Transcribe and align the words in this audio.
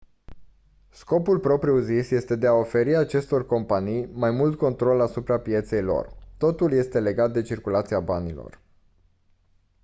scopul 0.89 1.39
propriu-zis 1.39 2.09
este 2.09 2.35
de 2.35 2.47
a 2.47 2.53
oferi 2.53 2.95
acestor 2.95 3.45
companii 3.45 4.05
mai 4.13 4.31
mult 4.31 4.57
control 4.57 5.01
asupra 5.01 5.39
pieței 5.39 5.81
lor 5.81 6.13
totul 6.37 6.71
este 6.73 6.99
legat 6.99 7.31
de 7.31 7.41
circulația 7.41 7.99
banilor 7.99 8.61